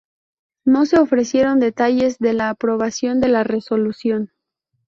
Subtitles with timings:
[0.65, 4.31] No se ofrecieron detalles de la aprobación de la resolución.